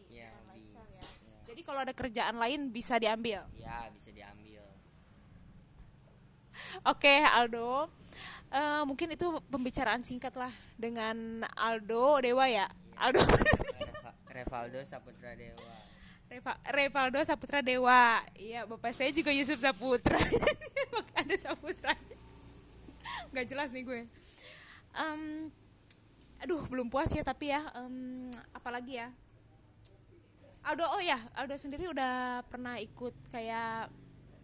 Iya, 0.08 0.32
bukan 0.32 0.56
hobi. 0.56 0.64
lifestyle 0.64 0.92
ya. 0.96 1.04
ya 1.28 1.37
jadi 1.48 1.60
kalau 1.64 1.80
ada 1.80 1.96
kerjaan 1.96 2.36
lain 2.36 2.68
bisa 2.68 3.00
diambil 3.00 3.42
ya 3.56 3.88
bisa 3.90 4.12
diambil 4.12 4.62
Oke 6.90 7.22
Aldo, 7.22 7.86
Eh, 8.48 8.82
mungkin 8.88 9.12
itu 9.12 9.28
pembicaraan 9.46 10.00
singkat 10.00 10.32
lah 10.32 10.48
dengan 10.74 11.44
Aldo 11.54 12.16
Dewa 12.18 12.48
ya. 12.48 12.64
Aldo 12.96 13.20
Reva- 13.20 14.16
Revaldo 14.32 14.80
Saputra 14.88 15.36
Dewa 15.36 15.76
Reva, 16.32 16.52
Revaldo 16.72 17.20
Saputra 17.22 17.60
Dewa. 17.60 18.24
Iya, 18.32 18.64
bapak 18.64 18.96
saya 18.96 19.12
juga 19.12 19.36
Yusuf 19.36 19.60
Saputra. 19.60 20.16
ada 21.20 21.36
Saputra. 21.36 21.92
Gak 23.36 23.46
jelas 23.46 23.68
nih 23.68 23.84
gue. 23.84 24.00
Em, 24.96 25.52
aduh, 26.40 26.64
belum 26.72 26.88
puas 26.88 27.12
ya 27.12 27.20
tapi 27.20 27.52
ya. 27.52 27.60
Em, 27.76 28.32
apalagi 28.56 28.96
ya? 28.96 29.12
Aldo, 30.68 30.84
oh 30.84 31.00
ya, 31.00 31.16
Aldo 31.32 31.56
sendiri 31.56 31.88
udah 31.88 32.44
pernah 32.44 32.76
ikut 32.76 33.16
kayak 33.32 33.88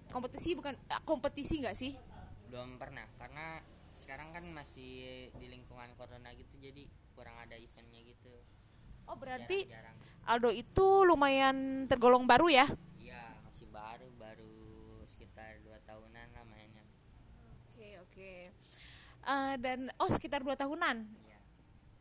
kompetisi 0.08 0.56
bukan 0.56 0.72
eh, 0.72 1.02
kompetisi 1.04 1.60
nggak 1.60 1.76
sih? 1.76 1.92
belum 2.48 2.78
pernah 2.80 3.02
karena 3.18 3.58
sekarang 3.98 4.30
kan 4.30 4.46
masih 4.54 5.26
di 5.36 5.46
lingkungan 5.50 5.90
corona 5.98 6.30
gitu 6.38 6.54
jadi 6.62 6.86
kurang 7.12 7.34
ada 7.34 7.58
eventnya 7.58 7.98
gitu 8.06 8.30
Oh 9.04 9.18
berarti 9.18 9.66
jarang 9.66 9.98
Aldo 10.24 10.54
itu 10.54 11.02
lumayan 11.02 11.90
tergolong 11.90 12.24
baru 12.24 12.46
ya? 12.48 12.62
iya 12.96 13.36
masih 13.42 13.66
baru 13.68 14.06
baru 14.16 14.54
sekitar 15.04 15.60
dua 15.66 15.82
tahunan 15.82 16.30
lah 16.30 16.44
mainnya 16.46 16.86
Oke 17.74 17.98
oke. 18.00 18.32
Eh, 19.28 19.54
dan 19.58 19.90
oh 19.98 20.08
sekitar 20.08 20.40
dua 20.46 20.54
tahunan. 20.54 21.04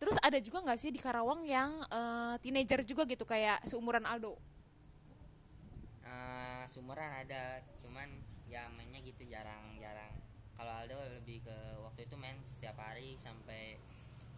Terus 0.04 0.20
ada 0.20 0.36
juga 0.44 0.60
nggak 0.60 0.76
sih 0.76 0.92
di 0.92 1.00
Karawang 1.00 1.48
yang 1.48 1.80
eh, 1.88 2.36
teenager 2.44 2.84
juga 2.84 3.08
gitu 3.08 3.24
kayak 3.24 3.64
seumuran 3.64 4.04
Aldo? 4.04 4.36
Eh, 6.04 6.64
sumuran 6.68 7.08
ada 7.08 7.64
cuman 7.80 8.12
ya 8.44 8.68
mainnya 8.76 9.00
gitu 9.00 9.24
jarang-jarang 9.24 10.12
kalau 10.60 10.76
Aldo 10.84 11.00
lebih 11.16 11.40
ke 11.48 11.58
waktu 11.80 12.04
itu 12.04 12.16
main 12.20 12.36
setiap 12.44 12.76
hari 12.84 13.16
sampai 13.16 13.80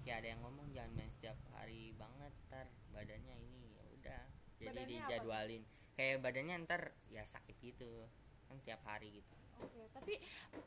kayak 0.05 0.21
ada 0.21 0.27
yang 0.37 0.41
ngomong 0.45 0.69
jangan 0.69 0.93
main 0.93 1.09
setiap 1.09 1.33
hari 1.57 1.97
banget 1.97 2.29
ntar 2.47 2.69
badannya 2.93 3.35
ini 3.41 3.73
ya 3.73 3.83
udah 3.97 4.21
jadi 4.61 4.69
Badannya 4.69 4.85
apa? 4.85 5.09
dijadwalin 5.09 5.63
kayak 5.97 6.17
badannya 6.21 6.55
ntar 6.69 6.81
ya 7.09 7.25
sakit 7.25 7.57
gitu 7.59 8.05
kan 8.45 8.61
tiap 8.61 8.85
hari 8.85 9.09
gitu 9.19 9.33
Oke. 9.55 9.87
Tapi 9.95 10.13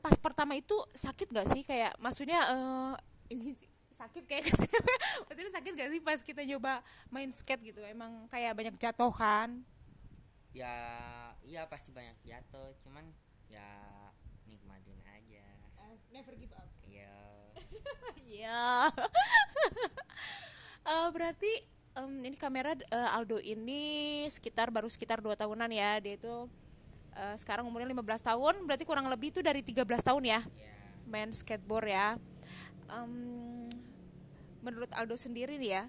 pas 0.01 0.17
pertama 0.17 0.57
itu 0.57 0.75
sakit 0.97 1.29
gak 1.31 1.49
sih 1.55 1.63
kayak 1.63 1.95
maksudnya 2.03 2.41
eh, 2.51 2.95
ini 3.37 3.53
sakit 3.99 4.25
kayak 4.31 4.47
waktu 5.27 5.41
itu 5.43 5.51
sakit 5.51 5.73
gak 5.75 5.91
sih 5.91 6.01
pas 6.01 6.21
kita 6.23 6.47
nyoba 6.47 6.79
main 7.11 7.31
skate 7.35 7.75
gitu? 7.75 7.83
Emang 7.83 8.31
kayak 8.31 8.55
banyak 8.55 8.79
jatuh 8.79 9.11
kan? 9.11 9.67
Ya 10.55 10.75
iya 11.43 11.67
pasti 11.67 11.91
banyak 11.91 12.15
jatuh. 12.23 12.79
Cuman 12.87 13.11
ya 13.51 13.67
nikmatin 14.47 15.03
aja. 15.03 15.47
Never 16.15 16.35
give 16.39 16.55
up. 16.55 16.71
Iya. 16.87 17.11
Iya. 18.29 18.63
Eh, 20.89 21.09
berarti 21.13 21.53
em, 22.01 22.33
ini 22.33 22.37
kamera 22.41 22.73
eh, 22.73 23.13
Aldo 23.13 23.37
ini 23.45 24.25
sekitar 24.33 24.73
baru 24.73 24.89
sekitar 24.89 25.21
dua 25.21 25.37
tahunan 25.37 25.69
ya. 25.69 26.01
Dia 26.01 26.17
itu 26.17 26.49
eh, 27.13 27.37
sekarang 27.37 27.69
umurnya 27.69 27.93
15 27.93 28.25
tahun, 28.25 28.55
berarti 28.65 28.89
kurang 28.89 29.05
lebih 29.13 29.29
itu 29.29 29.45
dari 29.45 29.61
13 29.61 29.85
tahun 29.85 30.25
ya 30.25 30.41
ya 30.41 30.79
main 31.09 31.33
skateboard 31.33 31.89
ya. 31.89 32.09
Em, 32.89 33.13
menurut 34.65 34.91
Aldo 34.95 35.15
sendiri 35.17 35.57
nih 35.59 35.71
ya, 35.77 35.85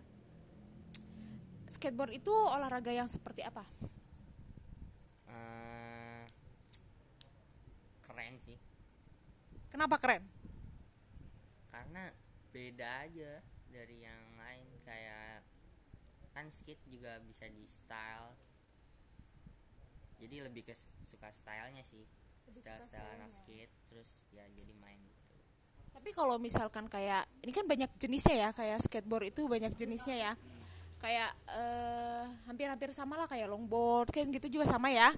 skateboard 1.69 2.13
itu 2.13 2.31
olahraga 2.31 2.91
yang 2.91 3.09
seperti 3.09 3.41
apa? 3.45 3.63
eh, 5.27 6.23
keren 8.05 8.35
sih 8.39 8.57
Kenapa 9.69 10.01
keren? 10.01 10.23
karena 11.69 12.03
beda 12.49 13.05
aja 13.05 13.31
dari 13.69 13.97
yang 14.01 14.21
lain 14.35 14.65
kayak 14.83 15.45
kan 16.33 16.49
skate 16.49 16.81
juga 16.89 17.21
bisa 17.21 17.45
di 17.47 17.63
style 17.69 18.33
jadi 20.19 20.49
lebih 20.49 20.65
ke 20.67 20.73
suka 21.05 21.29
stylenya 21.31 21.85
sih 21.85 22.03
Lebih 22.49 22.61
style 22.65 22.81
style 22.89 23.09
anak 23.15 23.31
skate 23.31 23.73
terus 23.89 24.09
ya 24.33 24.43
jadi 24.49 24.73
main 24.75 24.99
gitu 25.05 25.18
Tapi 25.99 26.15
kalau 26.15 26.39
misalkan 26.39 26.87
kayak 26.87 27.27
ini 27.43 27.51
kan 27.51 27.67
banyak 27.67 27.91
jenisnya 27.99 28.47
ya, 28.47 28.49
kayak 28.55 28.79
skateboard 28.79 29.35
itu 29.35 29.43
banyak 29.43 29.75
jenisnya 29.75 30.15
ya. 30.15 30.31
Kayak 30.95 31.35
eh, 31.51 32.23
hampir-hampir 32.47 32.95
sama 32.95 33.19
lah 33.19 33.27
kayak 33.27 33.51
longboard, 33.51 34.07
kan 34.07 34.31
gitu 34.31 34.47
juga 34.47 34.63
sama 34.63 34.95
ya. 34.95 35.11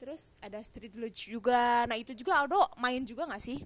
Terus 0.00 0.32
ada 0.40 0.56
street 0.64 0.96
luge 0.96 1.28
juga. 1.28 1.84
Nah, 1.84 2.00
itu 2.00 2.16
juga 2.16 2.40
Aldo 2.40 2.56
main 2.80 3.04
juga 3.04 3.28
nggak 3.28 3.44
sih? 3.44 3.60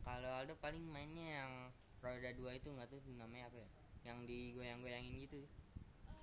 kalau 0.00 0.30
Aldo 0.40 0.54
paling 0.56 0.80
mainnya 0.88 1.42
yang 1.42 1.52
roda 2.00 2.30
dua 2.32 2.56
itu 2.56 2.72
nggak 2.72 2.88
tahu 2.88 3.02
namanya 3.12 3.52
apa 3.52 3.60
ya 3.60 3.68
yang 4.08 4.24
digoyang-goyangin 4.24 5.20
gitu 5.20 5.44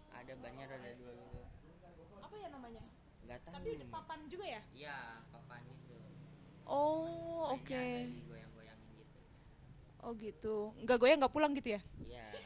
ada 0.09 0.33
banyak 0.41 0.65
roda 0.65 0.91
dua 0.97 1.13
gitu 1.13 1.85
Apa 2.17 2.33
ya 2.33 2.47
namanya? 2.49 2.81
nggak 3.21 3.39
tahu 3.45 3.53
Tapi 3.53 3.69
papan 3.85 4.19
juga 4.25 4.45
ya? 4.49 4.61
iya 4.73 4.97
papan 5.29 5.61
itu 5.67 5.93
Oh, 6.65 7.53
oke. 7.53 7.85
Gitu 8.09 8.33
Oh 10.05 10.13
gitu. 10.13 10.69
Nggak 10.85 10.97
goyang 11.01 11.17
nggak 11.17 11.33
pulang 11.33 11.51
gitu 11.57 11.73
ya? 11.73 11.81
iya 12.05 12.25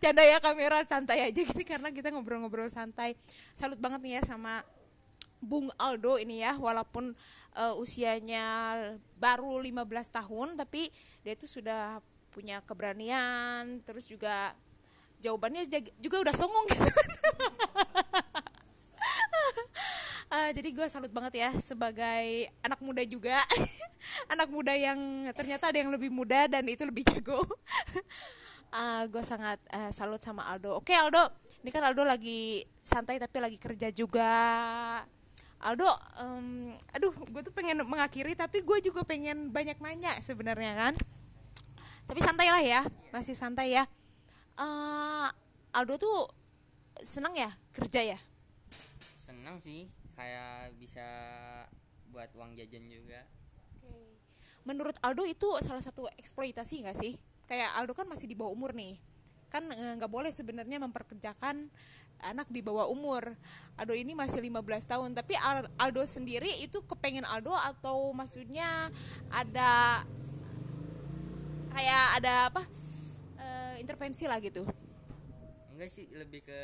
Canda 0.00 0.24
ya 0.24 0.40
kamera 0.40 0.80
santai 0.88 1.20
aja 1.20 1.36
gitu 1.36 1.62
karena 1.68 1.92
kita 1.92 2.08
ngobrol-ngobrol 2.08 2.72
santai. 2.72 3.12
Salut 3.52 3.76
banget 3.76 4.00
nih 4.00 4.12
ya 4.20 4.22
sama 4.24 4.64
Bung 5.36 5.68
Aldo 5.76 6.16
ini 6.16 6.40
ya 6.40 6.56
walaupun 6.56 7.12
eh, 7.52 7.74
usianya 7.76 8.76
baru 9.20 9.60
15 9.60 9.84
tahun 10.08 10.56
tapi 10.56 10.88
dia 11.20 11.36
itu 11.36 11.44
sudah 11.44 12.00
punya 12.32 12.64
keberanian 12.64 13.84
terus 13.84 14.08
juga 14.08 14.56
jawabannya 15.20 15.68
juga 16.00 16.16
udah 16.24 16.34
songong 16.36 16.64
gitu. 16.72 16.88
Eh, 20.36 20.52
jadi 20.52 20.68
gue 20.68 20.86
salut 20.92 21.08
banget 21.08 21.40
ya 21.40 21.50
sebagai 21.64 22.52
anak 22.60 22.76
muda 22.84 23.00
juga. 23.08 23.40
Anak 24.32 24.52
muda 24.52 24.70
yang 24.76 25.26
ternyata 25.32 25.72
ada 25.72 25.80
yang 25.80 25.88
lebih 25.88 26.12
muda 26.12 26.44
dan 26.46 26.62
itu 26.68 26.84
lebih 26.84 27.02
jago. 27.02 27.40
Gue 29.12 29.24
sangat 29.24 29.56
eh, 29.72 29.88
salut 29.90 30.20
sama 30.20 30.44
Aldo. 30.46 30.78
Oke 30.78 30.92
Aldo. 30.92 31.32
Ini 31.64 31.70
kan 31.72 31.82
Aldo 31.82 32.04
lagi 32.04 32.62
santai 32.84 33.16
tapi 33.16 33.40
lagi 33.40 33.56
kerja 33.56 33.88
juga. 33.90 34.30
Aldo 35.64 35.88
em, 36.20 36.76
aduh 36.92 37.16
gue 37.16 37.42
tuh 37.42 37.54
pengen 37.56 37.80
mengakhiri 37.82 38.36
tapi 38.36 38.60
gue 38.60 38.78
juga 38.84 39.02
pengen 39.02 39.50
banyak 39.50 39.80
nanya 39.80 40.20
sebenarnya 40.20 40.76
kan. 40.76 40.94
Tapi 42.06 42.20
santai 42.20 42.52
lah 42.52 42.62
ya 42.62 42.80
masih 43.10 43.32
santai 43.32 43.74
ya. 43.74 43.88
Eh, 44.60 45.28
Aldo 45.72 45.96
tuh 45.96 46.28
senang 47.00 47.32
ya 47.32 47.50
kerja 47.72 48.14
ya? 48.14 48.18
Senang 49.24 49.58
sih 49.58 49.95
kayak 50.16 50.74
bisa 50.80 51.04
buat 52.10 52.32
uang 52.32 52.56
jajan 52.56 52.88
juga 52.88 53.22
Menurut 54.66 54.98
Aldo 54.98 55.22
itu 55.22 55.46
salah 55.62 55.78
satu 55.78 56.10
eksploitasi 56.18 56.82
nggak 56.82 56.98
sih? 56.98 57.14
Kayak 57.46 57.70
Aldo 57.78 57.94
kan 57.94 58.10
masih 58.10 58.26
di 58.26 58.34
bawah 58.34 58.50
umur 58.50 58.74
nih, 58.74 58.98
kan 59.46 59.62
eh, 59.70 59.94
nggak 59.94 60.10
boleh 60.10 60.34
sebenarnya 60.34 60.82
memperkerjakan 60.82 61.70
anak 62.18 62.50
di 62.50 62.66
bawah 62.66 62.90
umur. 62.90 63.38
Aldo 63.78 63.94
ini 63.94 64.18
masih 64.18 64.42
15 64.42 64.90
tahun, 64.90 65.14
tapi 65.14 65.38
Al- 65.38 65.70
Aldo 65.78 66.02
sendiri 66.02 66.50
itu 66.58 66.82
kepengen 66.82 67.22
Aldo 67.22 67.54
atau 67.54 68.10
maksudnya 68.10 68.90
ada 69.30 70.02
kayak 71.70 72.04
ada 72.18 72.50
apa 72.50 72.66
eh, 73.38 73.74
intervensi 73.78 74.26
lah 74.26 74.42
gitu? 74.42 74.66
enggak 75.76 75.92
sih 75.92 76.08
lebih 76.08 76.40
ke 76.40 76.60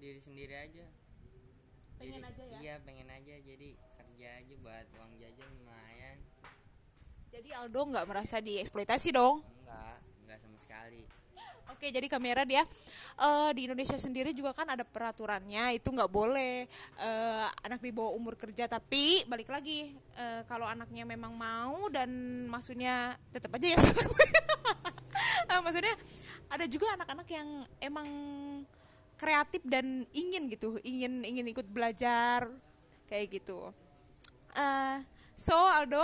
diri 0.00 0.16
sendiri 0.16 0.56
aja 0.56 0.88
Pengen 2.00 2.24
aja 2.24 2.42
ya? 2.48 2.58
iya 2.58 2.74
pengen 2.80 3.08
aja 3.12 3.34
jadi 3.44 3.68
kerja 3.76 4.28
aja 4.40 4.54
buat 4.64 4.86
uang 4.96 5.12
jajan 5.20 5.48
lumayan 5.60 6.16
Jadi 7.30 7.48
Aldo 7.54 7.80
nggak 7.92 8.06
merasa 8.08 8.40
dieksploitasi 8.40 9.12
dong? 9.12 9.44
enggak 9.62 9.96
enggak 10.24 10.38
sama 10.40 10.56
sekali 10.56 11.04
Oke, 11.70 11.88
jadi 11.88 12.12
kamera 12.12 12.44
dia 12.44 12.66
eh, 13.16 13.50
di 13.56 13.64
Indonesia 13.64 13.96
sendiri 13.96 14.36
juga 14.36 14.52
kan 14.52 14.68
ada 14.68 14.84
peraturannya 14.84 15.80
itu 15.80 15.88
nggak 15.88 16.12
boleh 16.12 16.68
eh, 17.00 17.46
anak 17.64 17.80
di 17.80 17.88
bawah 17.88 18.12
umur 18.12 18.36
kerja. 18.36 18.68
Tapi 18.68 19.24
balik 19.24 19.48
lagi 19.48 19.94
eh, 20.18 20.42
kalau 20.44 20.68
anaknya 20.68 21.08
memang 21.08 21.32
mau 21.32 21.88
dan 21.88 22.10
maksudnya 22.52 23.16
tetap 23.32 23.54
aja 23.56 23.76
ya. 23.76 23.80
Eh, 25.50 25.58
maksudnya 25.58 25.94
ada 26.46 26.62
juga 26.70 26.94
anak-anak 26.94 27.26
yang 27.26 27.48
emang 27.82 28.08
kreatif 29.20 29.60
dan 29.68 30.08
ingin 30.16 30.48
gitu, 30.48 30.80
ingin 30.80 31.20
ingin 31.20 31.44
ikut 31.52 31.68
belajar 31.68 32.48
kayak 33.04 33.28
gitu. 33.36 33.68
Eh, 34.56 34.96
so 35.36 35.52
Aldo, 35.52 36.00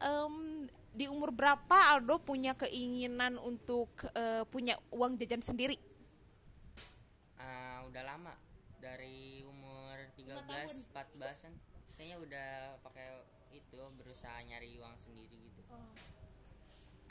em, 0.00 0.64
di 0.96 1.04
umur 1.12 1.28
berapa 1.28 1.92
Aldo 1.92 2.16
punya 2.24 2.56
keinginan 2.56 3.36
untuk 3.36 3.92
eh, 4.16 4.48
punya 4.48 4.80
uang 4.88 5.20
jajan 5.20 5.44
sendiri? 5.44 5.76
Eh, 7.36 7.78
udah 7.84 8.00
lama 8.00 8.32
dari 8.80 9.44
umur 9.44 10.00
13 10.16 10.88
14-an 10.88 11.52
kayaknya 12.00 12.16
udah 12.18 12.50
pakai 12.80 13.06
itu 13.52 13.78
berusaha 14.00 14.40
nyari 14.48 14.80
uang 14.80 14.96
sendiri 14.96 15.36
gitu 15.36 15.60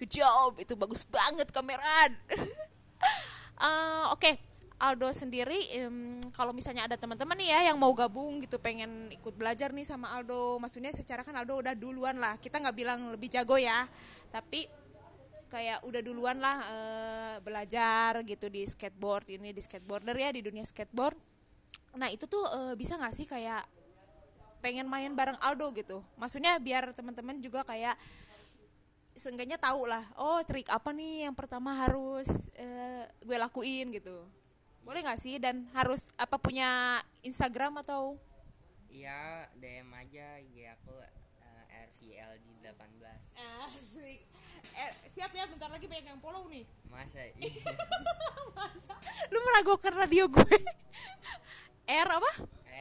Good 0.01 0.17
job, 0.17 0.57
itu 0.57 0.73
bagus 0.73 1.05
banget 1.05 1.53
kameran. 1.53 2.17
Eh, 3.59 4.05
Oke, 4.13 4.39
Aldo 4.81 5.13
sendiri, 5.13 5.59
em, 5.77 6.17
kalau 6.33 6.55
misalnya 6.55 6.89
ada 6.89 6.97
teman-teman 6.97 7.37
nih 7.37 7.49
ya 7.53 7.59
yang 7.73 7.77
mau 7.77 7.93
gabung 7.93 8.41
gitu, 8.41 8.57
pengen 8.57 9.13
ikut 9.13 9.37
belajar 9.37 9.69
nih 9.69 9.85
sama 9.85 10.09
Aldo, 10.17 10.57
maksudnya 10.57 10.89
secara 10.89 11.21
kan 11.21 11.37
Aldo 11.37 11.61
udah 11.61 11.77
duluan 11.77 12.17
lah. 12.17 12.41
Kita 12.41 12.57
nggak 12.57 12.75
bilang 12.75 13.13
lebih 13.13 13.29
jago 13.29 13.61
ya, 13.61 13.85
tapi 14.33 14.65
kayak 15.51 15.83
udah 15.83 16.01
duluan 16.01 16.39
lah 16.39 16.57
eh, 16.63 17.35
belajar 17.43 18.23
gitu 18.23 18.47
di 18.47 18.63
skateboard 18.63 19.35
ini 19.35 19.51
di 19.51 19.59
skateboarder 19.59 20.15
ya 20.15 20.29
di 20.31 20.41
dunia 20.41 20.63
skateboard. 20.63 21.19
Nah 21.99 22.07
itu 22.09 22.23
tuh 22.25 22.41
eh, 22.47 22.73
bisa 22.79 22.95
nggak 22.95 23.13
sih 23.13 23.27
kayak 23.27 23.61
pengen 24.63 24.87
main 24.87 25.11
bareng 25.13 25.37
Aldo 25.43 25.75
gitu? 25.75 26.01
Maksudnya 26.17 26.57
biar 26.57 26.95
teman-teman 26.95 27.37
juga 27.43 27.67
kayak 27.67 27.99
seenggaknya 29.11 29.59
tahu 29.59 29.85
lah 29.91 30.07
oh 30.15 30.39
trik 30.47 30.71
apa 30.71 30.95
nih 30.95 31.27
yang 31.27 31.35
pertama 31.35 31.75
harus 31.75 32.47
eh, 32.55 33.05
gue 33.21 33.37
lakuin 33.37 33.91
gitu. 33.91 34.25
Boleh 34.81 35.05
nggak 35.05 35.19
sih? 35.21 35.37
Dan 35.37 35.69
harus 35.77 36.09
apa 36.17 36.41
punya 36.41 36.99
Instagram 37.21 37.81
atau? 37.85 38.17
Iya 38.89 39.47
DM 39.55 39.87
aja 39.93 40.41
IG 40.41 40.67
aku 40.73 40.95
eh, 40.97 41.63
RVLD 41.87 42.47
18 42.65 42.75
Asik. 43.67 44.19
Eh, 44.71 44.91
siap 45.11 45.31
ya 45.33 45.45
bentar 45.49 45.67
lagi 45.67 45.85
banyak 45.85 46.07
yang 46.07 46.21
follow 46.21 46.47
nih. 46.47 46.65
Masa? 46.87 47.21
Iya. 47.37 47.71
Lu 49.31 49.39
meragukan 49.41 49.93
radio 49.95 50.27
gue? 50.27 50.55
R 52.05 52.09
apa? 52.09 52.31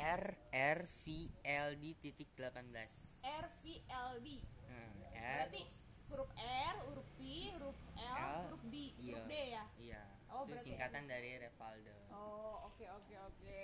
R 0.00 0.24
RVLD 0.50 1.84
titik 2.00 2.30
18 2.34 2.72
RVLD 3.20 4.28
Hmm, 4.66 4.92
R. 5.12 5.20
Berarti 5.20 5.62
huruf 6.10 6.30
R 6.36 6.74
huruf 6.90 7.08
P 7.16 7.20
huruf 7.54 7.78
L, 7.96 8.16
L, 8.18 8.38
huruf 8.50 8.62
D 8.68 8.74
iya. 8.98 9.14
huruf 9.14 9.24
D 9.30 9.34
ya? 9.34 9.64
iya. 9.78 10.02
Oh, 10.30 10.46
itu 10.46 10.56
singkatan 10.62 11.10
dari 11.10 11.42
Revaldo. 11.42 11.94
Oh 12.14 12.70
oke 12.70 12.86
oke 12.86 13.14
oke. 13.18 13.62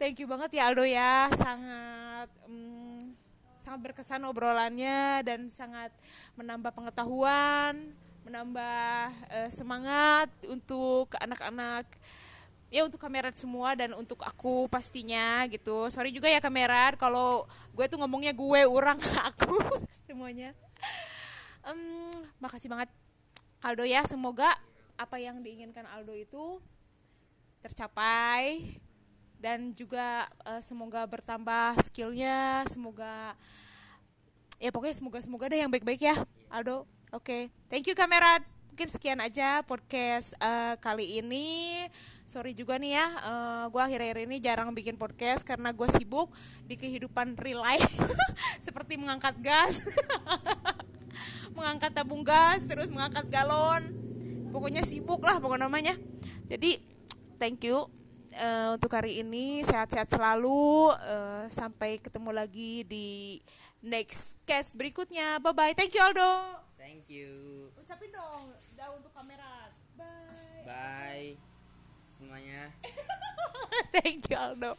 Thank 0.00 0.24
you 0.24 0.26
banget 0.28 0.56
ya 0.56 0.72
Aldo 0.72 0.84
ya, 0.88 1.28
sangat 1.36 2.28
mm, 2.48 3.12
sangat 3.60 3.80
berkesan 3.84 4.24
obrolannya 4.24 5.20
dan 5.20 5.52
sangat 5.52 5.92
menambah 6.40 6.72
pengetahuan 6.72 7.92
menambah 8.24 9.12
eh, 9.32 9.50
semangat 9.52 10.28
untuk 10.48 11.12
anak-anak 11.20 11.84
ya 12.70 12.86
untuk 12.86 13.02
kamerat 13.02 13.34
semua 13.34 13.74
dan 13.74 13.92
untuk 13.92 14.22
aku 14.22 14.70
pastinya 14.70 15.44
gitu. 15.50 15.90
Sorry 15.92 16.14
juga 16.14 16.30
ya 16.30 16.40
kamerat 16.40 16.96
kalau 16.96 17.44
gue 17.74 17.84
tuh 17.90 17.98
ngomongnya 18.00 18.32
gue 18.32 18.60
orang 18.64 18.96
aku 19.28 19.52
semuanya 20.08 20.56
Em, 21.66 21.80
makasih 22.40 22.68
banget 22.72 22.88
Aldo 23.60 23.84
ya. 23.84 24.04
Semoga 24.08 24.48
apa 25.00 25.16
yang 25.16 25.40
diinginkan 25.40 25.88
Aldo 25.88 26.12
itu 26.12 26.60
tercapai 27.60 28.76
dan 29.40 29.72
juga 29.72 30.28
eh, 30.44 30.60
semoga 30.60 31.00
bertambah 31.08 31.80
skillnya 31.88 32.68
semoga 32.68 33.32
ya 34.60 34.68
pokoknya 34.68 34.96
semoga 35.00 35.18
semoga 35.24 35.48
deh 35.48 35.64
yang 35.64 35.72
baik-baik 35.72 36.04
ya 36.04 36.16
Aldo. 36.52 36.84
Oke 37.10 37.48
thank 37.72 37.88
you 37.88 37.96
kamerat 37.96 38.44
mungkin 38.70 38.96
sekian 38.96 39.20
aja 39.20 39.60
podcast 39.64 40.36
eh, 40.40 40.76
kali 40.80 41.20
ini. 41.20 41.84
Sorry 42.24 42.52
juga 42.56 42.76
nih 42.76 42.96
ya 42.96 43.06
eh, 43.08 43.64
gue 43.72 43.82
akhir-akhir 43.82 44.18
ini 44.28 44.36
jarang 44.40 44.72
bikin 44.76 45.00
podcast 45.00 45.44
karena 45.44 45.72
gue 45.72 45.88
sibuk 45.92 46.32
di 46.64 46.76
kehidupan 46.76 47.40
real 47.40 47.64
life. 47.64 47.96
Seperti 48.66 49.00
mengangkat 49.00 49.36
gas 49.40 49.80
mengangkat 51.54 51.90
tabung 51.92 52.22
gas 52.22 52.64
terus 52.64 52.88
mengangkat 52.88 53.26
galon. 53.28 53.94
Pokoknya 54.50 54.82
sibuk 54.82 55.22
lah 55.22 55.38
pokoknya 55.38 55.70
namanya. 55.70 55.94
Jadi 56.50 56.82
thank 57.38 57.62
you 57.64 57.86
eh, 58.34 58.74
untuk 58.74 58.92
hari 58.92 59.22
ini. 59.22 59.62
Sehat-sehat 59.62 60.10
selalu 60.10 60.90
eh, 60.94 61.44
sampai 61.48 62.02
ketemu 62.02 62.30
lagi 62.34 62.82
di 62.84 63.38
next 63.84 64.40
case 64.44 64.74
berikutnya. 64.74 65.38
Bye 65.38 65.54
bye 65.54 65.72
thank 65.72 65.94
you 65.94 66.02
Aldo 66.02 66.60
thank 66.80 67.06
you. 67.06 67.70
Ucapin 67.78 68.10
dong 68.10 68.50
dah 68.74 68.90
untuk 68.96 69.12
kamera. 69.14 69.70
Bye. 69.94 70.64
Bye. 70.66 71.30
Semuanya. 72.10 72.74
Thank 73.94 74.28
you 74.28 74.36
Aldo 74.36 74.76